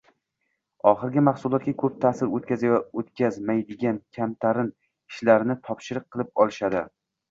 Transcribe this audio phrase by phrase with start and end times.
[0.91, 4.75] oxirgi mahsulotga ko’p ta’sir o’tkazmaydigan kamtarin
[5.15, 6.89] ishlarni topshiriq qilib olishadi